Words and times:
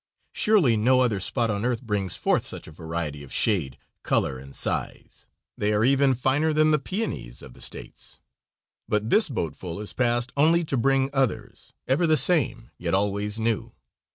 Surely 0.33 0.75
no 0.75 1.01
other 1.01 1.19
spot 1.19 1.51
on 1.51 1.63
earth 1.63 1.83
brings 1.83 2.17
forth 2.17 2.43
such 2.43 2.67
a 2.67 2.71
variety 2.71 3.21
of 3.21 3.31
shade, 3.31 3.77
color, 4.01 4.39
and 4.39 4.55
size. 4.55 5.27
They 5.55 5.73
are 5.73 5.85
even 5.85 6.15
finer 6.15 6.53
than 6.53 6.71
the 6.71 6.79
peonies 6.79 7.43
of 7.43 7.53
the 7.53 7.61
States. 7.61 8.19
But 8.87 9.11
this 9.11 9.29
boatful 9.29 9.77
has 9.79 9.93
passed 9.93 10.33
only 10.35 10.63
to 10.63 10.75
bring 10.75 11.11
others, 11.13 11.73
ever 11.87 12.07
the 12.07 12.17
same, 12.17 12.71
yet 12.79 12.95
always 12.95 13.39
new. 13.39 13.73